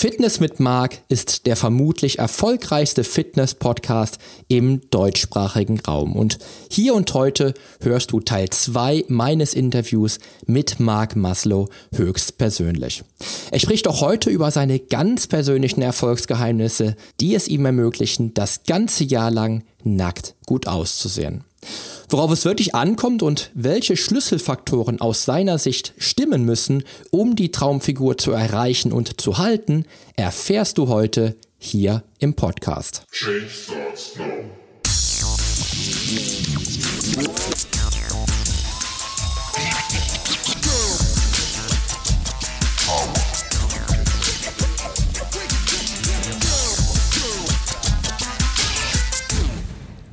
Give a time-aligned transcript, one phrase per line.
[0.00, 6.14] Fitness mit Marc ist der vermutlich erfolgreichste Fitness-Podcast im deutschsprachigen Raum.
[6.14, 6.38] Und
[6.70, 13.02] hier und heute hörst du Teil 2 meines Interviews mit Marc Maslow höchstpersönlich.
[13.50, 19.02] Er spricht auch heute über seine ganz persönlichen Erfolgsgeheimnisse, die es ihm ermöglichen, das ganze
[19.02, 21.42] Jahr lang nackt gut auszusehen.
[22.10, 28.16] Worauf es wirklich ankommt und welche Schlüsselfaktoren aus seiner Sicht stimmen müssen, um die Traumfigur
[28.16, 29.84] zu erreichen und zu halten,
[30.16, 33.04] erfährst du heute hier im Podcast.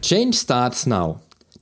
[0.02, 1.25] Change starts now.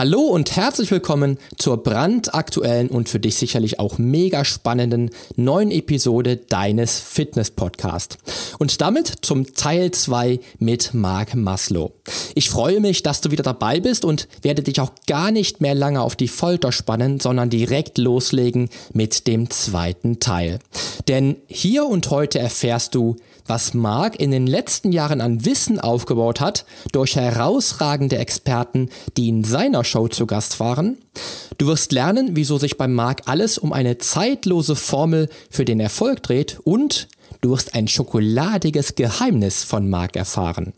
[0.00, 6.38] Hallo und herzlich willkommen zur brandaktuellen und für dich sicherlich auch mega spannenden neuen Episode
[6.38, 8.16] deines Fitness Podcast.
[8.58, 11.92] Und damit zum Teil 2 mit Mark Maslow.
[12.34, 15.74] Ich freue mich, dass du wieder dabei bist und werde dich auch gar nicht mehr
[15.74, 20.60] lange auf die Folter spannen, sondern direkt loslegen mit dem zweiten Teil.
[21.08, 26.40] Denn hier und heute erfährst du, was Mark in den letzten Jahren an Wissen aufgebaut
[26.40, 30.98] hat, durch herausragende Experten, die in seiner Show zu Gast waren.
[31.58, 36.22] Du wirst lernen, wieso sich bei Mark alles um eine zeitlose Formel für den Erfolg
[36.22, 37.08] dreht und
[37.40, 40.72] du wirst ein schokoladiges Geheimnis von Mark erfahren.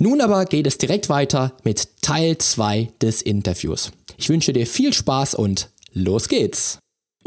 [0.00, 3.90] Nun aber geht es direkt weiter mit Teil 2 des Interviews.
[4.16, 6.78] Ich wünsche dir viel Spaß und los geht's!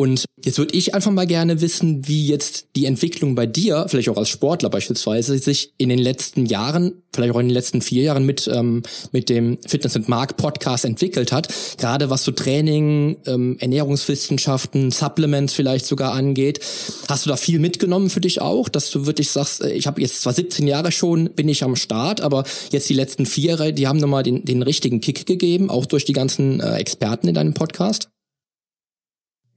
[0.01, 4.09] Und jetzt würde ich einfach mal gerne wissen, wie jetzt die Entwicklung bei dir, vielleicht
[4.09, 8.01] auch als Sportler beispielsweise, sich in den letzten Jahren, vielleicht auch in den letzten vier
[8.01, 11.49] Jahren mit, ähm, mit dem Fitness and Mark Podcast entwickelt hat.
[11.77, 16.61] Gerade was so Training, ähm, Ernährungswissenschaften, Supplements vielleicht sogar angeht.
[17.07, 20.01] Hast du da viel mitgenommen für dich auch, dass du wirklich sagst, äh, ich habe
[20.01, 23.87] jetzt zwar 17 Jahre schon, bin ich am Start, aber jetzt die letzten vier, die
[23.87, 27.53] haben nochmal den, den richtigen Kick gegeben, auch durch die ganzen äh, Experten in deinem
[27.53, 28.09] Podcast?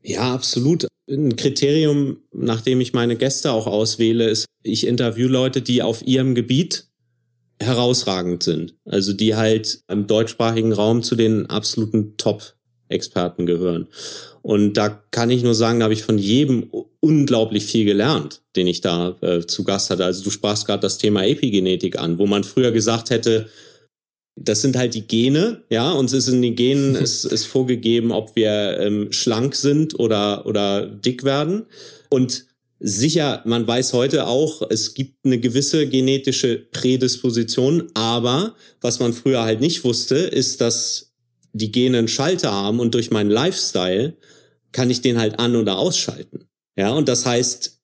[0.05, 0.87] Ja, absolut.
[1.09, 6.07] Ein Kriterium, nach dem ich meine Gäste auch auswähle, ist, ich interview Leute, die auf
[6.07, 6.89] ihrem Gebiet
[7.59, 8.75] herausragend sind.
[8.85, 13.89] Also die halt im deutschsprachigen Raum zu den absoluten Top-Experten gehören.
[14.43, 18.67] Und da kann ich nur sagen, da habe ich von jedem unglaublich viel gelernt, den
[18.67, 20.05] ich da äh, zu Gast hatte.
[20.05, 23.49] Also du sprachst gerade das Thema Epigenetik an, wo man früher gesagt hätte,
[24.37, 28.35] das sind halt die Gene, ja, uns ist in den Genen ist, ist vorgegeben, ob
[28.37, 31.67] wir ähm, schlank sind oder, oder dick werden.
[32.11, 32.47] Und
[32.81, 39.43] sicher, man weiß heute auch, es gibt eine gewisse genetische Prädisposition, aber was man früher
[39.43, 41.13] halt nicht wusste, ist, dass
[41.53, 44.17] die Gene einen Schalter haben und durch meinen Lifestyle
[44.73, 46.49] kann ich den halt an- oder ausschalten.
[46.77, 47.81] Ja, und das heißt,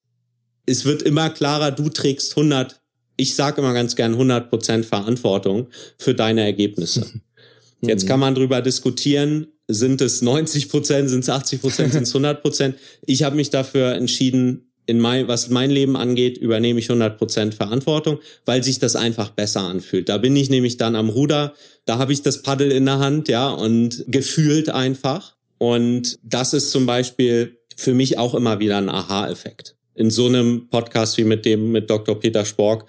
[0.67, 2.80] es wird immer klarer, du trägst 100
[3.21, 7.07] ich sage immer ganz gern 100% Verantwortung für deine Ergebnisse.
[7.83, 12.75] Jetzt kann man drüber diskutieren, sind es 90% sind es 80% sind es 100%
[13.07, 18.19] Ich habe mich dafür entschieden, in mein, was mein Leben angeht, übernehme ich 100% Verantwortung,
[18.45, 20.09] weil sich das einfach besser anfühlt.
[20.09, 21.55] Da bin ich nämlich dann am Ruder,
[21.85, 25.37] da habe ich das Paddel in der Hand, ja, und gefühlt einfach.
[25.59, 29.77] Und das ist zum Beispiel für mich auch immer wieder ein Aha-Effekt.
[29.95, 32.19] In so einem Podcast wie mit dem, mit Dr.
[32.19, 32.87] Peter Spork,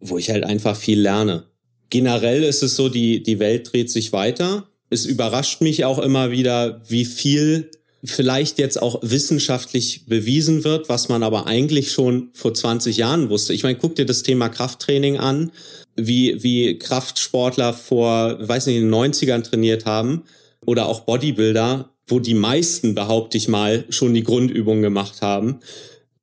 [0.00, 1.44] wo ich halt einfach viel lerne.
[1.90, 4.68] Generell ist es so, die, die Welt dreht sich weiter.
[4.88, 7.70] Es überrascht mich auch immer wieder, wie viel
[8.04, 13.52] vielleicht jetzt auch wissenschaftlich bewiesen wird, was man aber eigentlich schon vor 20 Jahren wusste.
[13.52, 15.52] Ich meine, guck dir das Thema Krafttraining an,
[15.96, 20.22] wie, wie Kraftsportler vor, weiß nicht, in den 90ern trainiert haben
[20.64, 25.60] oder auch Bodybuilder, wo die meisten, behaupte ich mal, schon die Grundübungen gemacht haben,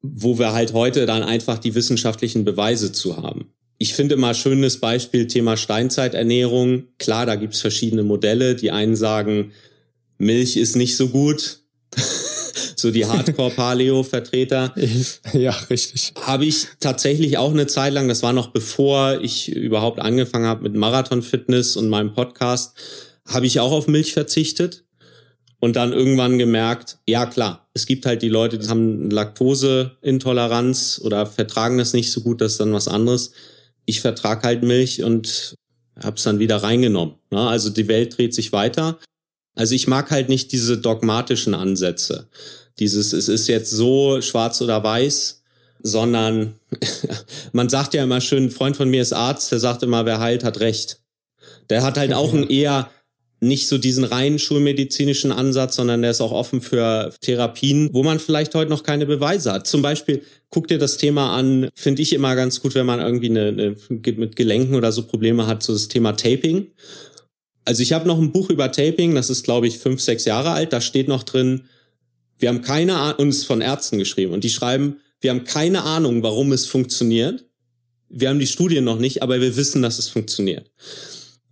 [0.01, 3.51] wo wir halt heute dann einfach die wissenschaftlichen Beweise zu haben.
[3.79, 6.85] Ich finde mal schönes Beispiel Thema Steinzeiternährung.
[6.97, 8.55] Klar, da gibt's verschiedene Modelle.
[8.55, 9.51] Die einen sagen,
[10.17, 11.59] Milch ist nicht so gut.
[12.75, 14.73] so die Hardcore-Paleo-Vertreter.
[15.33, 16.13] Ja, richtig.
[16.21, 20.63] Habe ich tatsächlich auch eine Zeit lang, das war noch bevor ich überhaupt angefangen habe
[20.63, 22.75] mit Marathon-Fitness und meinem Podcast,
[23.27, 24.86] habe ich auch auf Milch verzichtet
[25.59, 31.25] und dann irgendwann gemerkt, ja klar, es gibt halt die Leute, die haben Laktoseintoleranz oder
[31.25, 33.33] vertragen das nicht so gut, das ist dann was anderes
[33.87, 35.55] ich vertrag halt Milch und
[36.03, 37.15] habe es dann wieder reingenommen.
[37.31, 37.39] Ne?
[37.39, 38.99] Also die Welt dreht sich weiter.
[39.55, 42.27] Also ich mag halt nicht diese dogmatischen Ansätze.
[42.77, 45.41] Dieses, es ist jetzt so schwarz oder weiß,
[45.81, 46.53] sondern
[47.53, 50.19] man sagt ja immer schön, ein Freund von mir ist Arzt, der sagt immer, wer
[50.19, 50.99] heilt, hat Recht.
[51.69, 52.91] Der hat halt auch einen eher
[53.39, 58.19] nicht so diesen reinen schulmedizinischen Ansatz, sondern der ist auch offen für Therapien, wo man
[58.19, 59.67] vielleicht heute noch keine Beweise hat.
[59.67, 63.29] Zum Beispiel, guck dir das Thema an, finde ich immer ganz gut, wenn man irgendwie
[63.29, 63.75] eine, eine,
[64.17, 66.67] mit Gelenken oder so Probleme hat, so das Thema Taping.
[67.65, 70.51] Also ich habe noch ein Buch über Taping, das ist, glaube ich, fünf, sechs Jahre
[70.51, 71.65] alt, da steht noch drin,
[72.39, 76.23] wir haben keine Ahnung, uns von Ärzten geschrieben und die schreiben, wir haben keine Ahnung,
[76.23, 77.45] warum es funktioniert.
[78.09, 80.71] Wir haben die Studien noch nicht, aber wir wissen, dass es funktioniert.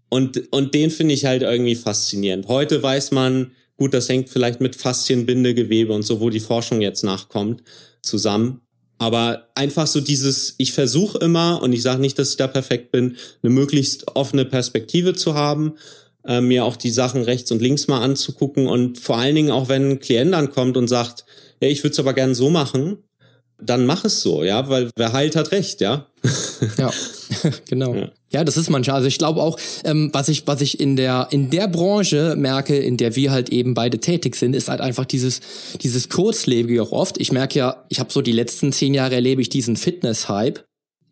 [0.09, 2.47] Und, und den finde ich halt irgendwie faszinierend.
[2.47, 7.03] Heute weiß man, gut, das hängt vielleicht mit Faszienbindegewebe und so, wo die Forschung jetzt
[7.03, 7.63] nachkommt,
[8.01, 8.61] zusammen.
[8.97, 12.91] Aber einfach so dieses, ich versuche immer, und ich sage nicht, dass ich da perfekt
[12.91, 15.73] bin, eine möglichst offene Perspektive zu haben,
[16.25, 19.67] äh, mir auch die Sachen rechts und links mal anzugucken und vor allen Dingen auch,
[19.67, 21.25] wenn ein Klient dann kommt und sagt,
[21.61, 22.97] ja, ich würde es aber gern so machen,
[23.61, 26.05] dann mach es so, ja, weil wer heilt, hat recht, ja.
[26.77, 26.91] Ja,
[27.69, 27.95] genau.
[27.95, 28.11] Ja.
[28.31, 28.43] ja.
[28.43, 28.97] das ist manchmal.
[28.97, 32.75] Also ich glaube auch, ähm, was ich, was ich in der in der Branche merke,
[32.77, 35.41] in der wir halt eben beide tätig sind, ist halt einfach dieses
[35.81, 37.19] dieses kurzlebige auch oft.
[37.19, 40.63] Ich merke ja, ich habe so die letzten zehn Jahre erlebe ich diesen Fitness-Hype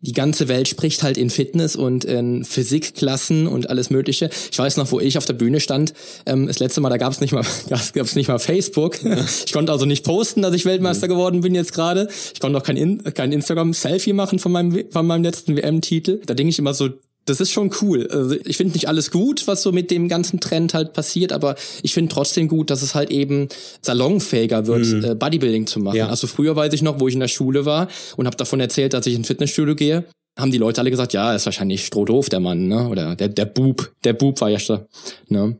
[0.04, 4.28] die ganze Welt spricht halt in Fitness und in Physikklassen und alles Mögliche.
[4.50, 5.94] Ich weiß noch, wo ich auf der Bühne stand.
[6.26, 8.98] Ähm, das letzte Mal, da gab es nicht mal, gab's nicht mal Facebook.
[9.46, 12.08] Ich konnte also nicht posten, dass ich Weltmeister geworden bin jetzt gerade.
[12.34, 16.20] Ich konnte auch kein, in, kein Instagram-Selfie machen von meinem, von meinem letzten WM-Titel.
[16.26, 16.90] Da denke ich immer so,
[17.24, 18.06] das ist schon cool.
[18.08, 21.56] Also ich finde nicht alles gut, was so mit dem ganzen Trend halt passiert, aber
[21.82, 23.48] ich finde trotzdem gut, dass es halt eben
[23.82, 25.04] salonfähiger wird, mhm.
[25.04, 25.96] äh, Bodybuilding zu machen.
[25.96, 26.08] Ja.
[26.08, 28.94] Also früher weiß ich noch, wo ich in der Schule war und habe davon erzählt,
[28.94, 30.04] dass ich in Fitnessstudio gehe,
[30.38, 32.88] haben die Leute alle gesagt, ja, ist wahrscheinlich strohdoof der Mann, ne?
[32.88, 34.86] Oder der der Bub, der Bub war ja da,
[35.28, 35.56] ne?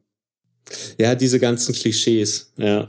[0.99, 2.89] Ja, diese ganzen Klischees, ja.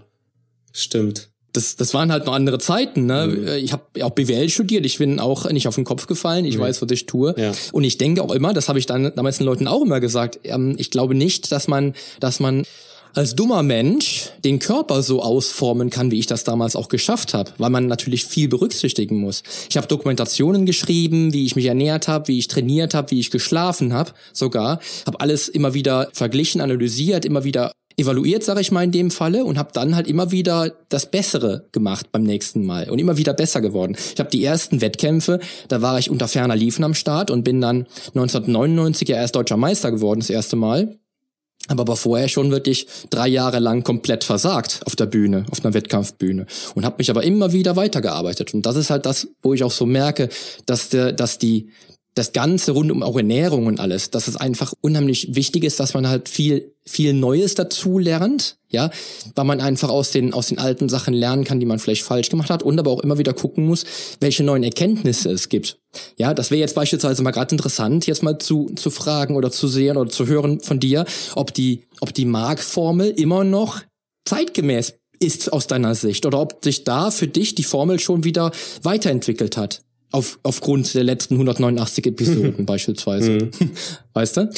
[0.74, 3.06] Stimmt das, das waren halt noch andere Zeiten.
[3.06, 3.28] Ne?
[3.28, 3.48] Mhm.
[3.64, 6.62] Ich habe auch BWL studiert, ich bin auch nicht auf den Kopf gefallen, ich mhm.
[6.62, 7.34] weiß, was ich tue.
[7.38, 7.52] Ja.
[7.72, 10.40] Und ich denke auch immer, das habe ich dann damals den Leuten auch immer gesagt,
[10.44, 12.64] ähm, ich glaube nicht, dass man, dass man
[13.16, 17.52] als dummer Mensch den Körper so ausformen kann, wie ich das damals auch geschafft habe,
[17.58, 19.42] weil man natürlich viel berücksichtigen muss.
[19.70, 23.32] Ich habe Dokumentationen geschrieben, wie ich mich ernährt habe, wie ich trainiert habe, wie ich
[23.32, 28.84] geschlafen habe, sogar, habe alles immer wieder verglichen, analysiert, immer wieder evaluiert, sage ich mal
[28.84, 32.90] in dem Falle, und habe dann halt immer wieder das Bessere gemacht beim nächsten Mal
[32.90, 33.96] und immer wieder besser geworden.
[34.14, 37.62] Ich habe die ersten Wettkämpfe, da war ich unter ferner Liefen am Start und bin
[37.62, 40.98] dann 1999 ja erst deutscher Meister geworden, das erste Mal.
[41.68, 45.74] Aber aber vorher schon wirklich drei Jahre lang komplett versagt auf der Bühne, auf einer
[45.74, 46.46] Wettkampfbühne
[46.76, 49.72] und habe mich aber immer wieder weitergearbeitet und das ist halt das, wo ich auch
[49.72, 50.30] so merke,
[50.68, 51.70] dass der, dass die
[52.16, 55.94] das Ganze rund um auch Ernährung und alles, dass es einfach unheimlich wichtig ist, dass
[55.94, 58.90] man halt viel, viel Neues dazu lernt, ja,
[59.36, 62.30] weil man einfach aus den, aus den alten Sachen lernen kann, die man vielleicht falsch
[62.30, 63.84] gemacht hat und aber auch immer wieder gucken muss,
[64.22, 65.78] welche neuen Erkenntnisse es gibt.
[66.18, 69.68] Ja, das wäre jetzt beispielsweise mal gerade interessant, jetzt mal zu, zu fragen oder zu
[69.68, 73.82] sehen oder zu hören von dir, ob die, ob die Mark-Formel immer noch
[74.24, 78.52] zeitgemäß ist aus deiner Sicht oder ob sich da für dich die Formel schon wieder
[78.84, 79.82] weiterentwickelt hat.
[80.16, 83.32] Auf, aufgrund der letzten 189 Episoden beispielsweise.
[83.32, 83.52] Mhm.
[84.14, 84.50] Weißt du?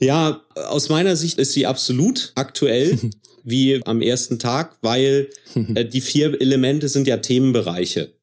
[0.00, 2.98] Ja, aus meiner Sicht ist sie absolut aktuell
[3.44, 5.28] wie am ersten Tag, weil
[5.74, 8.14] äh, die vier Elemente sind ja Themenbereiche.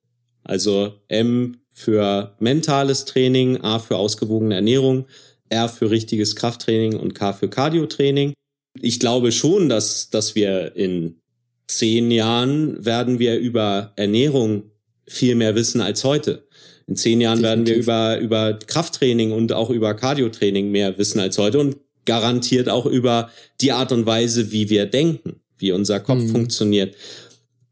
[0.43, 5.05] Also M für mentales Training, A für ausgewogene Ernährung,
[5.49, 8.33] R für richtiges Krafttraining und K für Cardiotraining.
[8.81, 11.21] Ich glaube schon, dass, dass wir in
[11.67, 14.63] zehn Jahren werden wir über Ernährung
[15.07, 16.47] viel mehr wissen als heute.
[16.91, 17.87] In zehn Jahren Definitiv.
[17.87, 22.67] werden wir über, über Krafttraining und auch über Cardiotraining mehr wissen als heute und garantiert
[22.67, 23.29] auch über
[23.61, 26.29] die Art und Weise, wie wir denken, wie unser Kopf mhm.
[26.31, 26.97] funktioniert.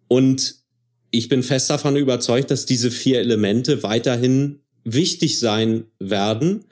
[0.08, 0.56] Und
[1.12, 6.64] ich bin fest davon überzeugt, dass diese vier Elemente weiterhin wichtig sein werden,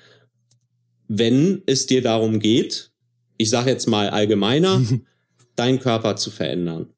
[1.10, 2.92] wenn es dir darum geht,
[3.36, 4.82] ich sage jetzt mal allgemeiner,
[5.58, 6.94] deinen Körper zu verändern.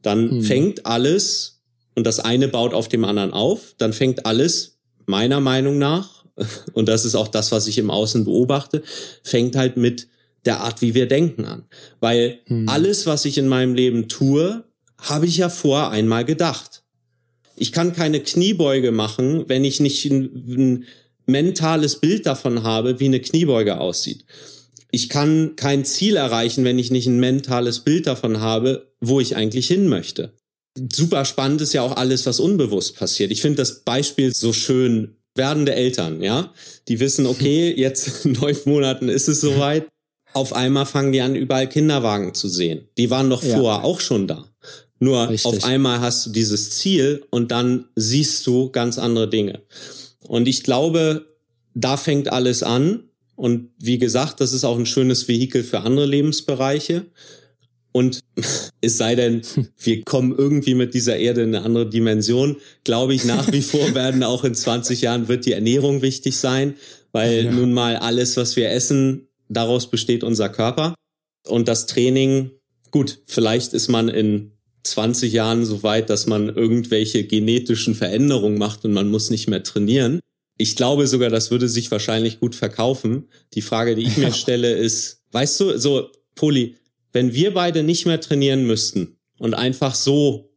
[0.00, 0.42] Dann mhm.
[0.42, 1.60] fängt alles,
[1.96, 4.71] und das eine baut auf dem anderen auf, dann fängt alles
[5.06, 6.24] meiner Meinung nach,
[6.72, 8.82] und das ist auch das, was ich im Außen beobachte,
[9.22, 10.08] fängt halt mit
[10.44, 11.64] der Art, wie wir denken an.
[12.00, 12.68] Weil hm.
[12.68, 14.64] alles, was ich in meinem Leben tue,
[14.98, 16.82] habe ich ja vor einmal gedacht.
[17.56, 20.84] Ich kann keine Kniebeuge machen, wenn ich nicht ein, ein
[21.26, 24.24] mentales Bild davon habe, wie eine Kniebeuge aussieht.
[24.90, 29.36] Ich kann kein Ziel erreichen, wenn ich nicht ein mentales Bild davon habe, wo ich
[29.36, 30.32] eigentlich hin möchte
[30.76, 33.30] super spannend ist ja auch alles, was unbewusst passiert.
[33.30, 35.16] Ich finde das Beispiel so schön.
[35.34, 36.52] Werdende Eltern, ja,
[36.88, 39.86] die wissen, okay, jetzt in neun Monaten ist es soweit.
[40.34, 42.88] auf einmal fangen die an, überall Kinderwagen zu sehen.
[42.98, 43.56] Die waren doch ja.
[43.56, 44.46] vorher auch schon da.
[44.98, 45.46] Nur Richtig.
[45.46, 49.62] auf einmal hast du dieses Ziel und dann siehst du ganz andere Dinge.
[50.20, 51.26] Und ich glaube,
[51.74, 53.04] da fängt alles an.
[53.34, 57.06] Und wie gesagt, das ist auch ein schönes Vehikel für andere Lebensbereiche.
[57.92, 58.20] Und
[58.80, 59.42] es sei denn,
[59.78, 63.94] wir kommen irgendwie mit dieser Erde in eine andere Dimension, glaube ich nach wie vor
[63.94, 66.74] werden auch in 20 Jahren wird die Ernährung wichtig sein,
[67.12, 67.52] weil ja.
[67.52, 70.94] nun mal alles, was wir essen, daraus besteht unser Körper.
[71.46, 72.50] Und das Training,
[72.90, 74.52] gut, vielleicht ist man in
[74.84, 79.62] 20 Jahren so weit, dass man irgendwelche genetischen Veränderungen macht und man muss nicht mehr
[79.62, 80.20] trainieren.
[80.58, 83.28] Ich glaube sogar, das würde sich wahrscheinlich gut verkaufen.
[83.54, 86.76] Die Frage, die ich mir stelle, ist, weißt du, so, Poli,
[87.12, 90.50] wenn wir beide nicht mehr trainieren müssten und einfach so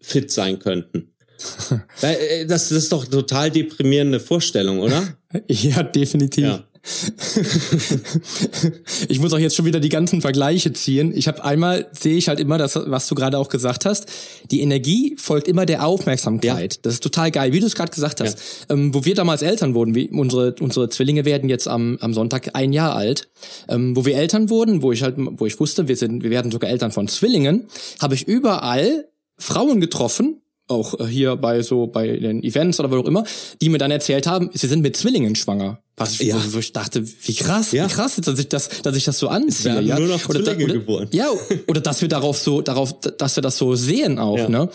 [0.00, 1.14] fit sein könnten,
[2.02, 5.16] äh, das, ist doch total deprimierende Vorstellung, oder?
[5.48, 6.44] ja, definitiv.
[6.44, 6.68] Ja.
[9.08, 11.12] ich muss auch jetzt schon wieder die ganzen Vergleiche ziehen.
[11.16, 14.06] Ich habe einmal sehe ich halt immer das, was du gerade auch gesagt hast.
[14.50, 16.74] Die Energie folgt immer der Aufmerksamkeit.
[16.74, 16.80] Ja.
[16.82, 18.38] Das ist total geil, wie du es gerade gesagt hast.
[18.68, 18.74] Ja.
[18.74, 22.50] Ähm, wo wir damals Eltern wurden, wie unsere unsere Zwillinge werden jetzt am am Sonntag
[22.54, 23.28] ein Jahr alt.
[23.68, 26.52] Ähm, wo wir Eltern wurden, wo ich halt, wo ich wusste, wir sind, wir werden
[26.52, 27.66] sogar Eltern von Zwillingen,
[28.00, 32.98] habe ich überall Frauen getroffen, auch äh, hier bei so bei den Events oder wo
[32.98, 33.24] auch immer,
[33.60, 35.78] die mir dann erzählt haben, sie sind mit Zwillingen schwanger.
[35.96, 36.36] Was ja.
[36.52, 37.88] wo ich dachte, wie krass, ja.
[37.88, 39.96] wie krass, dass ich das, dass ich das so anziehe, ja.
[39.96, 41.08] Nur noch oder, Zwillinge oder, geboren.
[41.12, 41.28] Ja,
[41.68, 44.48] oder dass wir darauf so, darauf, dass wir das so sehen auch, ja.
[44.48, 44.68] ne?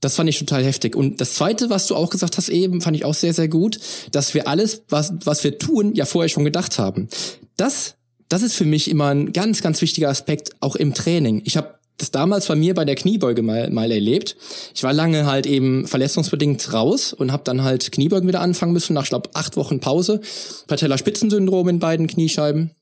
[0.00, 0.94] Das fand ich total heftig.
[0.96, 3.80] Und das zweite, was du auch gesagt hast eben, fand ich auch sehr, sehr gut,
[4.12, 7.08] dass wir alles, was, was wir tun, ja vorher schon gedacht haben.
[7.56, 7.94] Das,
[8.28, 11.40] das ist für mich immer ein ganz, ganz wichtiger Aspekt, auch im Training.
[11.46, 14.36] Ich habe das damals bei mir bei der Kniebeuge mal, mal erlebt.
[14.74, 18.94] Ich war lange halt eben verletzungsbedingt raus und habe dann halt Kniebeugen wieder anfangen müssen,
[18.94, 20.20] nach, ich glaube, acht Wochen Pause.
[20.66, 22.72] Patellaspitzensyndrom in beiden Kniescheiben.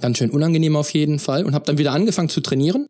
[0.00, 1.44] Ganz schön unangenehm auf jeden Fall.
[1.44, 2.86] Und habe dann wieder angefangen zu trainieren.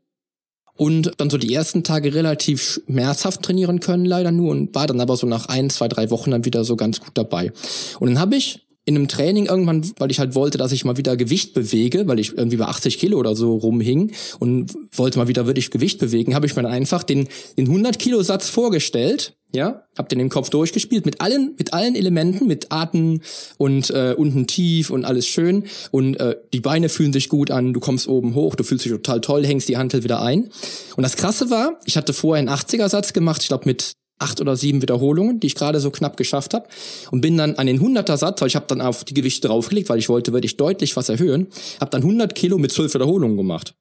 [0.75, 4.50] Und dann so die ersten Tage relativ schmerzhaft trainieren können, leider nur.
[4.50, 7.12] Und war dann aber so nach ein, zwei, drei Wochen dann wieder so ganz gut
[7.14, 7.52] dabei.
[8.00, 10.96] Und dann habe ich in einem Training irgendwann, weil ich halt wollte, dass ich mal
[10.96, 15.28] wieder Gewicht bewege, weil ich irgendwie bei 80 Kilo oder so rumhing und wollte mal
[15.28, 19.36] wieder wirklich Gewicht bewegen, habe ich mir dann einfach den, den 100 Kilo Satz vorgestellt,
[19.54, 23.20] ja, hab den im Kopf durchgespielt mit allen, mit allen Elementen, mit Atem
[23.56, 27.72] und äh, unten tief und alles schön und äh, die Beine fühlen sich gut an,
[27.72, 30.50] du kommst oben hoch, du fühlst dich total toll, hängst die Hantel wieder ein.
[30.96, 34.40] Und das Krasse war, ich hatte vorher einen 80er Satz gemacht, ich glaube mit acht
[34.40, 36.69] oder sieben Wiederholungen, die ich gerade so knapp geschafft habe
[37.11, 39.88] und bin dann an den 100er Satz, weil ich habe dann auf die Gewichte draufgelegt,
[39.88, 41.49] weil ich wollte wirklich deutlich was erhöhen,
[41.81, 43.75] habe dann 100 Kilo mit zwölf Wiederholungen gemacht.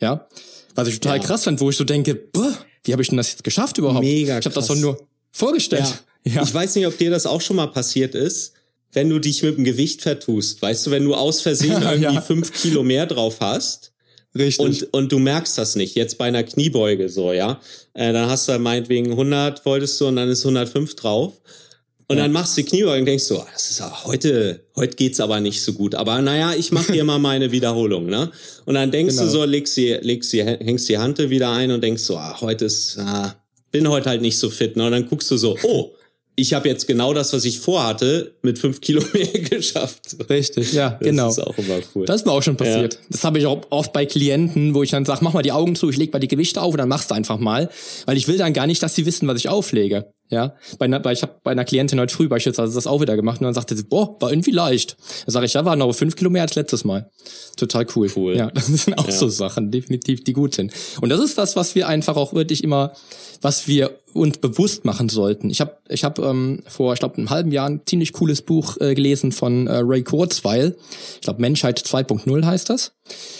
[0.00, 0.28] Ja,
[0.74, 1.22] was ich total ja.
[1.22, 2.52] krass fand, wo ich so denke, boah,
[2.84, 4.04] wie habe ich denn das jetzt geschafft überhaupt?
[4.04, 4.98] Mega Ich habe das doch nur
[5.32, 6.02] vorgestellt.
[6.24, 6.34] Ja.
[6.34, 6.42] ja.
[6.42, 8.52] Ich weiß nicht, ob dir das auch schon mal passiert ist,
[8.92, 10.60] wenn du dich mit dem Gewicht vertust.
[10.60, 13.92] Weißt du, wenn du aus Versehen irgendwie fünf Kilo mehr drauf hast
[14.36, 14.64] Richtig.
[14.64, 15.94] Und, und du merkst das nicht.
[15.94, 17.60] Jetzt bei einer Kniebeuge so, ja.
[17.94, 21.40] Äh, dann hast du meinetwegen 100 wolltest du und dann ist 105 drauf.
[22.08, 22.22] Und ja.
[22.22, 25.18] dann machst du die Kniebeuge und denkst so, ah, das ist ja heute, heute geht's
[25.18, 25.96] aber nicht so gut.
[25.96, 28.30] Aber naja, ich mache hier mal meine Wiederholung, ne?
[28.64, 29.26] Und dann denkst genau.
[29.26, 32.40] du so, legst die, legst die, hängst die Hand wieder ein und denkst so, ah,
[32.40, 33.34] heute ist, ah,
[33.72, 34.86] bin heute halt nicht so fit, ne?
[34.86, 35.95] Und dann guckst du so, oh,
[36.38, 40.16] ich habe jetzt genau das, was ich vorhatte, mit fünf Kilo mehr geschafft.
[40.28, 41.26] Richtig, ja, das genau.
[41.26, 42.04] Das ist auch immer cool.
[42.04, 42.94] Das ist mir auch schon passiert.
[42.94, 43.00] Ja.
[43.10, 45.74] Das habe ich auch oft bei Klienten, wo ich dann sage, mach mal die Augen
[45.74, 47.70] zu, ich leg mal die Gewichte auf und dann machst du einfach mal.
[48.04, 50.12] Weil ich will dann gar nicht, dass sie wissen, was ich auflege.
[50.28, 53.14] Ja, bei einer, bei, ich habe bei einer Klientin heute früh beispielsweise das auch wieder
[53.14, 54.96] gemacht und dann sagte sie, boah, war irgendwie leicht.
[55.24, 57.08] Da sage ich, ja, waren noch fünf Kilo mehr als letztes Mal.
[57.56, 58.10] Total cool.
[58.14, 58.36] Cool.
[58.36, 59.12] Ja, das sind auch ja.
[59.12, 60.72] so Sachen, definitiv, die gut sind.
[61.00, 62.92] Und das ist das, was wir einfach auch wirklich immer,
[63.40, 65.50] was wir uns bewusst machen sollten.
[65.50, 68.76] Ich habe ich hab, ähm, vor, ich glaube, einem halben Jahr ein ziemlich cooles Buch
[68.80, 70.76] äh, gelesen von äh, Ray Kurzweil.
[71.14, 72.92] Ich glaube, Menschheit 2.0 heißt das.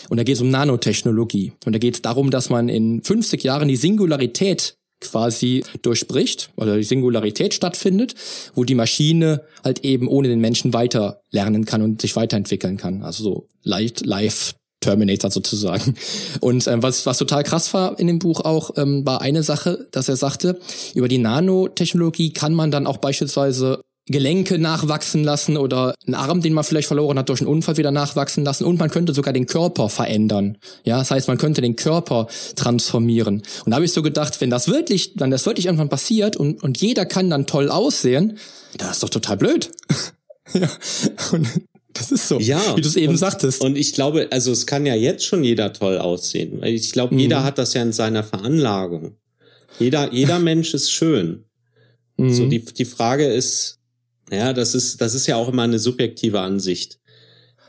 [0.09, 1.53] Und da geht es um Nanotechnologie.
[1.65, 6.77] Und da geht es darum, dass man in 50 Jahren die Singularität quasi durchbricht oder
[6.77, 8.15] die Singularität stattfindet,
[8.55, 13.03] wo die Maschine halt eben ohne den Menschen weiter lernen kann und sich weiterentwickeln kann.
[13.03, 15.95] Also so leicht live Terminator sozusagen.
[16.39, 19.87] Und ähm, was, was total krass war in dem Buch auch, ähm, war eine Sache,
[19.91, 20.59] dass er sagte,
[20.93, 26.53] über die Nanotechnologie kann man dann auch beispielsweise Gelenke nachwachsen lassen oder einen Arm, den
[26.53, 29.47] man vielleicht verloren hat durch einen Unfall wieder nachwachsen lassen und man könnte sogar den
[29.47, 30.57] Körper verändern.
[30.85, 33.43] Ja, das heißt, man könnte den Körper transformieren.
[33.65, 36.63] Und da habe ich so gedacht, wenn das wirklich, wenn das wirklich irgendwann passiert und,
[36.63, 38.37] und jeder kann dann toll aussehen,
[38.77, 39.71] das ist doch total blöd.
[40.53, 40.69] ja.
[41.33, 41.47] Und
[41.97, 43.61] das ist so, ja, wie du es eben und, sagtest.
[43.61, 46.61] Und ich glaube, also es kann ja jetzt schon jeder toll aussehen.
[46.63, 47.19] Ich glaube, mhm.
[47.19, 49.15] jeder hat das ja in seiner Veranlagung.
[49.79, 51.45] Jeder, jeder Mensch ist schön.
[52.17, 52.33] Mhm.
[52.33, 53.79] So die, die Frage ist,
[54.31, 56.99] ja, das ist, das ist ja auch immer eine subjektive Ansicht.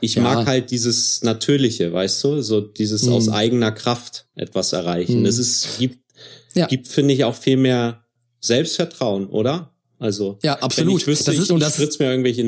[0.01, 0.21] ich Ja.
[0.21, 3.13] mag halt dieses Natürliche, weißt du, so dieses Mhm.
[3.13, 5.19] aus eigener Kraft etwas erreichen.
[5.19, 5.25] Mhm.
[5.25, 5.99] Es ist, gibt,
[6.55, 6.67] Ja.
[6.67, 8.03] gibt, finde ich, auch viel mehr
[8.39, 9.73] Selbstvertrauen, oder?
[9.99, 10.91] Also, Ja, absolut.
[10.91, 12.43] wenn ich wüsste, Das ist- ich, und ich das- spritz mir irgendwelche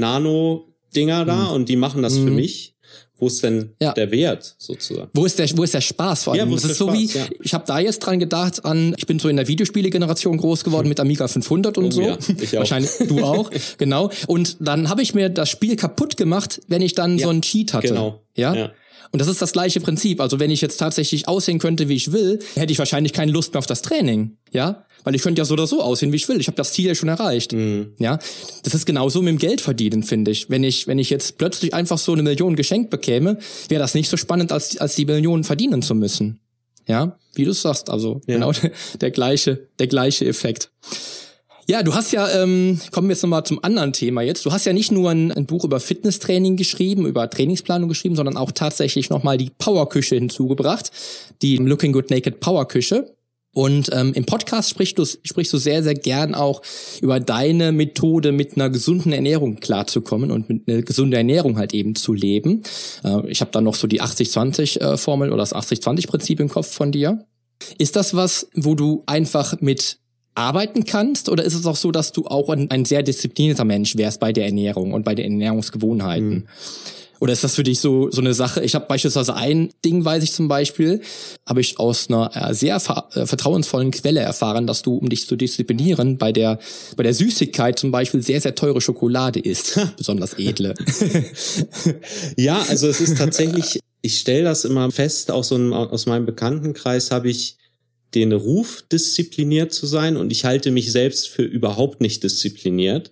[0.94, 2.36] Nano-Dinger da und die machen das für Mhm.
[2.36, 2.76] mich,
[3.18, 3.94] wo ist denn Ja.
[3.94, 5.10] der Wert sozusagen?
[5.14, 6.40] Wo ist der, wo ist der Spaß vor allem?
[6.40, 7.36] Ja, wo das ist ist der so wie, Spaß, ja.
[7.44, 10.90] ich habe da jetzt dran gedacht an, ich bin so in der Videospiele-Generation groß geworden
[10.90, 12.02] mit Amiga 500 und Oh so.
[12.02, 12.60] ja, ich auch.
[12.62, 14.10] Wahrscheinlich du auch, genau.
[14.28, 17.74] Und dann habe ich mir das Spiel kaputt gemacht, wenn ich dann so einen Cheat
[17.74, 17.88] hatte.
[17.90, 18.22] genau.
[18.36, 18.72] Ja.
[19.14, 20.22] Und das ist das gleiche Prinzip.
[20.22, 23.54] Also wenn ich jetzt tatsächlich aussehen könnte, wie ich will, hätte ich wahrscheinlich keine Lust
[23.54, 24.38] mehr auf das Training.
[24.54, 24.86] Ja?
[25.04, 26.40] Weil ich könnte ja so oder so aussehen, wie ich will.
[26.40, 27.54] Ich habe das Ziel ja schon erreicht.
[27.54, 27.94] Mhm.
[28.00, 28.20] Ja,
[28.64, 30.50] das ist genauso mit dem Geld verdienen, finde ich.
[30.50, 33.38] Wenn ich, wenn ich jetzt plötzlich einfach so eine Million geschenkt bekäme,
[33.70, 36.40] wäre das nicht so spannend, als, als die Millionen verdienen zu müssen.
[36.88, 38.36] Ja, wie du sagst, also Ja.
[38.36, 40.72] genau der, der gleiche, der gleiche Effekt.
[41.68, 44.46] Ja, du hast ja, ähm, kommen wir jetzt nochmal zum anderen Thema jetzt.
[44.46, 48.36] Du hast ja nicht nur ein, ein Buch über Fitnesstraining geschrieben, über Trainingsplanung geschrieben, sondern
[48.36, 50.92] auch tatsächlich nochmal die Powerküche hinzugebracht,
[51.42, 53.16] die Looking Good Naked Powerküche.
[53.54, 56.62] Und ähm, im Podcast sprichst du, sprichst du sehr, sehr gern auch
[57.02, 61.96] über deine Methode, mit einer gesunden Ernährung klarzukommen und mit einer gesunden Ernährung halt eben
[61.96, 62.64] zu leben.
[63.04, 67.26] Äh, ich habe da noch so die 80-20-Formel oder das 80-20-Prinzip im Kopf von dir.
[67.78, 70.00] Ist das was, wo du einfach mit
[70.34, 71.28] arbeiten kannst?
[71.28, 74.32] Oder ist es auch so, dass du auch ein, ein sehr disziplinierter Mensch wärst bei
[74.32, 76.48] der Ernährung und bei den Ernährungsgewohnheiten?
[77.22, 78.64] Oder ist das für dich so, so eine Sache?
[78.64, 81.02] Ich habe beispielsweise ein Ding, weiß ich zum Beispiel,
[81.46, 85.36] habe ich aus einer äh, sehr äh, vertrauensvollen Quelle erfahren, dass du, um dich zu
[85.36, 86.58] disziplinieren, bei der,
[86.98, 89.80] bei der Süßigkeit zum Beispiel sehr, sehr teure Schokolade isst.
[89.98, 90.74] besonders edle.
[92.38, 96.26] Ja, also es ist tatsächlich, ich stelle das immer fest, aus, so einem, aus meinem
[96.26, 97.58] Bekanntenkreis habe ich
[98.16, 103.12] den Ruf, diszipliniert zu sein und ich halte mich selbst für überhaupt nicht diszipliniert.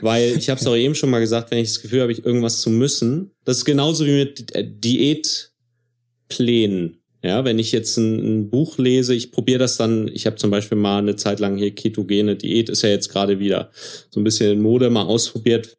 [0.00, 2.24] Weil ich habe es auch eben schon mal gesagt, wenn ich das Gefühl habe, ich
[2.24, 5.50] irgendwas zu müssen, das ist genauso wie mit äh, Diätplänen.
[7.22, 10.50] Ja, wenn ich jetzt ein, ein Buch lese, ich probiere das dann, ich habe zum
[10.50, 13.72] Beispiel mal eine Zeit lang hier ketogene Diät, ist ja jetzt gerade wieder
[14.10, 15.76] so ein bisschen in Mode mal ausprobiert,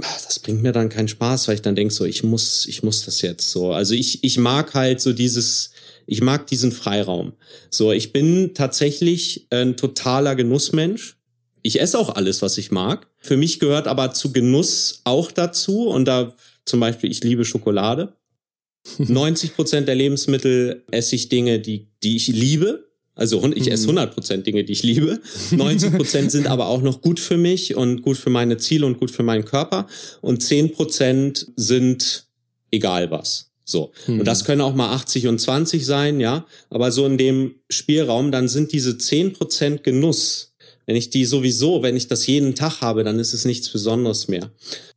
[0.00, 3.04] das bringt mir dann keinen Spaß, weil ich dann denk so, ich muss, ich muss
[3.04, 3.72] das jetzt so.
[3.72, 5.70] Also ich, ich mag halt so dieses,
[6.06, 7.32] ich mag diesen Freiraum.
[7.70, 11.16] So, ich bin tatsächlich ein totaler Genussmensch.
[11.62, 13.06] Ich esse auch alles, was ich mag.
[13.18, 15.88] Für mich gehört aber zu Genuss auch dazu.
[15.88, 18.14] Und da zum Beispiel, ich liebe Schokolade.
[18.98, 22.88] 90 Prozent der Lebensmittel esse ich Dinge, die, die ich liebe.
[23.14, 25.20] Also ich esse 100 Prozent Dinge, die ich liebe.
[25.50, 28.98] 90 Prozent sind aber auch noch gut für mich und gut für meine Ziele und
[28.98, 29.86] gut für meinen Körper.
[30.22, 32.26] Und 10 Prozent sind
[32.70, 33.50] egal was.
[33.64, 33.92] So.
[34.06, 36.46] Und das können auch mal 80 und 20 sein, ja.
[36.70, 40.49] Aber so in dem Spielraum, dann sind diese 10 Prozent Genuss.
[40.90, 44.26] Wenn ich die sowieso, wenn ich das jeden Tag habe, dann ist es nichts Besonderes
[44.26, 44.50] mehr.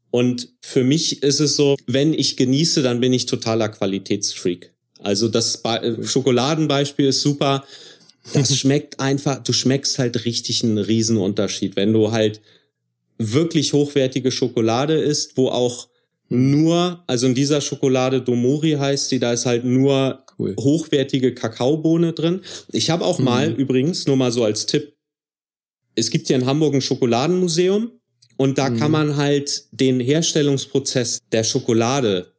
[0.09, 4.73] Und für mich ist es so, wenn ich genieße, dann bin ich totaler Qualitätsfreak.
[5.03, 7.63] Also das Be Schokoladenbeispiel ist super.
[8.33, 12.41] Das schmeckt einfach, du schmeckst halt richtig einen Riesenunterschied, wenn du halt
[13.19, 15.89] wirklich hochwertige Schokolade isst, wo auch
[16.27, 20.55] nur, also in dieser Schokolade Domori heißt sie, da ist halt nur Cool.
[20.59, 22.41] hochwertige Kakaobohne drin.
[22.71, 24.92] Ich habe auch mal übrigens, nur mal so als Tipp,
[25.95, 27.91] es gibt hier in Hamburg ein Schokoladenmuseum
[28.37, 32.33] und da kann man halt den Herstellungsprozess der Schokolade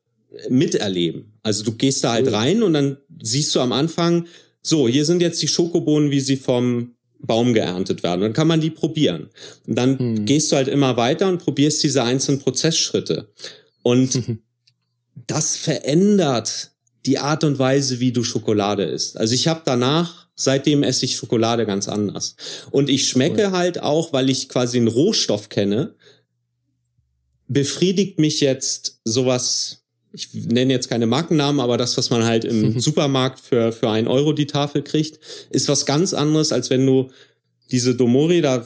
[0.49, 1.33] miterleben.
[1.43, 4.27] Also du gehst da halt rein und dann siehst du am Anfang,
[4.63, 8.23] so, hier sind jetzt die Schokobohnen, wie sie vom Baum geerntet werden.
[8.23, 9.29] Dann kann man die probieren.
[9.67, 13.33] Und dann gehst du halt immer weiter und probierst diese einzelnen Prozessschritte.
[13.83, 14.39] Und
[15.27, 16.73] das verändert
[17.07, 19.17] die Art und Weise, wie du Schokolade isst.
[19.17, 22.37] Also ich habe danach, seitdem esse ich Schokolade ganz anders.
[22.71, 25.95] Und ich schmecke halt auch, weil ich quasi einen Rohstoff kenne,
[27.47, 32.79] befriedigt mich jetzt sowas, ich nenne jetzt keine Markennamen, aber das, was man halt im
[32.81, 35.19] Supermarkt für, für ein Euro die Tafel kriegt,
[35.51, 37.11] ist was ganz anderes, als wenn du
[37.71, 38.59] diese Domori, da,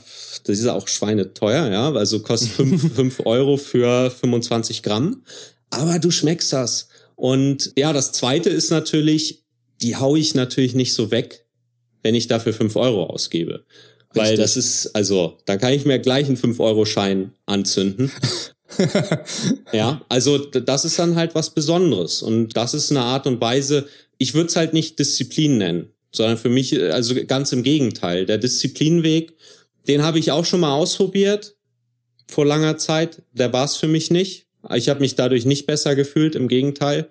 [0.44, 5.22] das ist ja auch schweineteuer, ja, also kostet fünf fünf Euro für 25 Gramm,
[5.70, 6.88] aber du schmeckst das.
[7.14, 9.44] Und ja, das zweite ist natürlich,
[9.82, 11.46] die hau ich natürlich nicht so weg,
[12.02, 13.64] wenn ich dafür fünf Euro ausgebe.
[14.14, 14.40] Weil Richtig.
[14.40, 18.10] das ist, also, da kann ich mir gleich einen 5-Euro-Schein anzünden.
[19.72, 22.22] ja, also das ist dann halt was Besonderes.
[22.22, 26.38] Und das ist eine Art und Weise, ich würde es halt nicht Disziplin nennen, sondern
[26.38, 28.26] für mich, äh, also ganz im Gegenteil.
[28.26, 29.34] Der Disziplinweg,
[29.86, 31.56] den habe ich auch schon mal ausprobiert
[32.26, 33.22] vor langer Zeit.
[33.32, 34.46] Der war es für mich nicht.
[34.74, 37.08] Ich habe mich dadurch nicht besser gefühlt, im Gegenteil.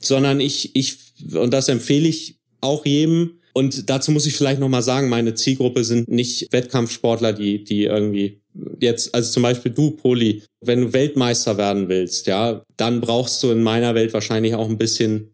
[0.00, 0.98] Sondern ich, ich,
[1.32, 5.84] und das empfehle ich auch jedem, und dazu muss ich vielleicht nochmal sagen, meine Zielgruppe
[5.84, 8.42] sind nicht Wettkampfsportler, die, die irgendwie
[8.80, 13.50] jetzt, also zum Beispiel du, Poli, wenn du Weltmeister werden willst, ja, dann brauchst du
[13.50, 15.30] in meiner Welt wahrscheinlich auch ein bisschen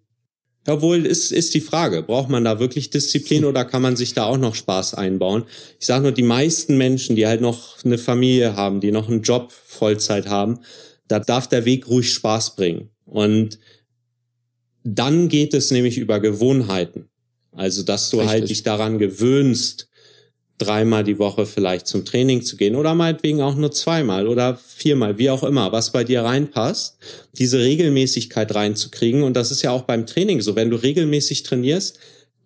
[0.66, 2.02] Jawohl, ist, ist die Frage.
[2.02, 5.44] Braucht man da wirklich Disziplin oder kann man sich da auch noch Spaß einbauen?
[5.80, 9.22] Ich sage nur, die meisten Menschen, die halt noch eine Familie haben, die noch einen
[9.22, 10.60] Job Vollzeit haben,
[11.08, 12.90] da darf der Weg ruhig Spaß bringen.
[13.06, 13.58] Und
[14.84, 17.09] dann geht es nämlich über Gewohnheiten.
[17.52, 18.40] Also, dass du halt Richtig.
[18.40, 19.88] halt dich daran gewöhnst,
[20.60, 25.16] dreimal die Woche vielleicht zum Training zu gehen oder meinetwegen auch nur zweimal oder viermal,
[25.18, 26.98] wie auch immer, was bei dir reinpasst,
[27.32, 29.22] diese Regelmäßigkeit reinzukriegen.
[29.22, 30.56] Und das ist ja auch beim Training so.
[30.56, 31.98] Wenn du regelmäßig trainierst,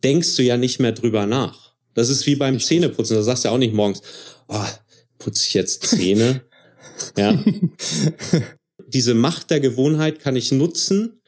[0.05, 1.73] denkst du ja nicht mehr drüber nach.
[1.95, 3.17] Das ist wie beim Zähneputzen.
[3.17, 4.03] Da sagst du ja auch nicht morgens,
[4.49, 4.65] oh,
[5.19, 6.43] putze ich jetzt Zähne?
[7.19, 7.43] ja.
[8.87, 11.21] Diese Macht der Gewohnheit kann ich nutzen,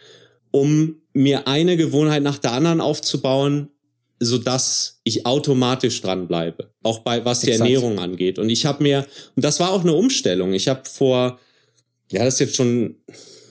[0.52, 3.70] um mir eine Gewohnheit nach der anderen aufzubauen,
[4.18, 7.68] so dass ich automatisch dran bleibe, auch bei was die Exakt.
[7.68, 8.38] Ernährung angeht.
[8.38, 10.52] Und ich habe mir und das war auch eine Umstellung.
[10.52, 11.38] Ich habe vor
[12.10, 12.96] ja, das ist jetzt schon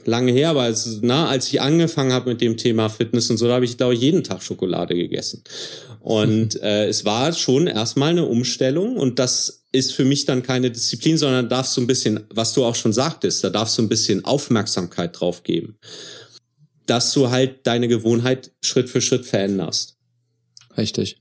[0.05, 3.47] lange her, aber als, na, als ich angefangen habe mit dem Thema Fitness und so,
[3.47, 5.43] da habe ich glaube ich jeden Tag Schokolade gegessen.
[5.99, 10.71] Und äh, es war schon erstmal eine Umstellung und das ist für mich dann keine
[10.71, 13.89] Disziplin, sondern darfst du ein bisschen, was du auch schon sagtest, da darfst du ein
[13.89, 15.77] bisschen Aufmerksamkeit drauf geben,
[16.85, 19.95] dass du halt deine Gewohnheit Schritt für Schritt veränderst.
[20.77, 21.17] Richtig.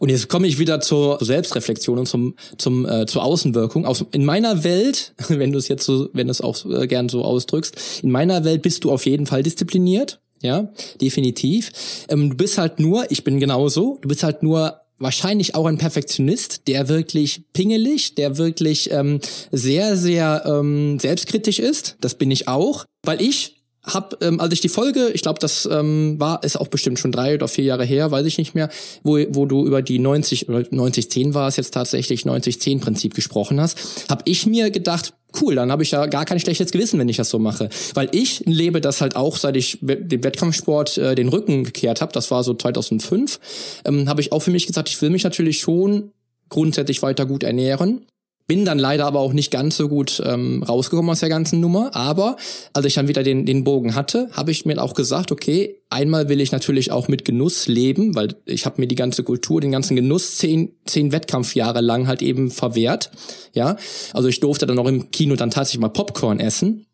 [0.00, 3.86] Und jetzt komme ich wieder zur Selbstreflexion und zum, zum, äh, zur Außenwirkung.
[3.86, 7.08] Aus, in meiner Welt, wenn du es jetzt so, wenn du es auch äh, gern
[7.08, 10.20] so ausdrückst, in meiner Welt bist du auf jeden Fall diszipliniert.
[10.42, 10.68] Ja,
[11.00, 11.72] definitiv.
[12.08, 15.78] Ähm, du bist halt nur, ich bin genauso, du bist halt nur wahrscheinlich auch ein
[15.78, 21.96] Perfektionist, der wirklich pingelig, der wirklich ähm, sehr, sehr ähm, selbstkritisch ist.
[22.00, 25.68] Das bin ich auch, weil ich hab, ähm, als ich die Folge, ich glaube, das
[25.70, 28.70] ähm, war, ist auch bestimmt schon drei oder vier Jahre her, weiß ich nicht mehr,
[29.02, 34.08] wo, wo du über die 90 oder 90-10 war es jetzt tatsächlich 90-10-Prinzip gesprochen hast,
[34.08, 37.16] habe ich mir gedacht, cool, dann habe ich ja gar kein schlechtes Gewissen, wenn ich
[37.16, 37.68] das so mache.
[37.94, 42.12] Weil ich lebe das halt auch, seit ich dem Wettkampfsport äh, den Rücken gekehrt habe,
[42.12, 43.40] das war so 2005,
[43.84, 46.12] ähm, habe ich auch für mich gesagt, ich will mich natürlich schon
[46.48, 48.06] grundsätzlich weiter gut ernähren.
[48.46, 51.96] Bin dann leider aber auch nicht ganz so gut ähm, rausgekommen aus der ganzen Nummer.
[51.96, 52.36] Aber
[52.74, 56.28] als ich dann wieder den, den Bogen hatte, habe ich mir auch gesagt, okay, einmal
[56.28, 59.72] will ich natürlich auch mit Genuss leben, weil ich habe mir die ganze Kultur, den
[59.72, 63.10] ganzen Genuss zehn, zehn Wettkampfjahre lang halt eben verwehrt.
[63.54, 63.76] Ja,
[64.12, 66.86] also ich durfte dann auch im Kino dann tatsächlich mal Popcorn essen.